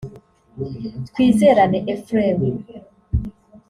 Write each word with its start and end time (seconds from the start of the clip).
Twizerane 1.07 1.79
Ephrem 1.93 2.41